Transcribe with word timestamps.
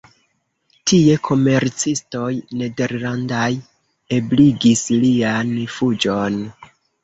Tie 0.91 1.17
komercistoj 1.27 2.31
nederlandaj 2.63 3.53
ebligis 4.21 4.85
lian 5.07 5.57
fuĝon. 5.79 6.45